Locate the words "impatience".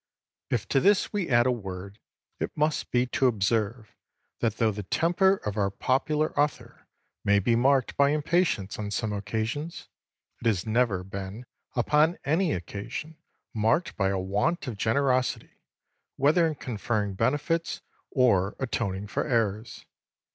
8.09-8.79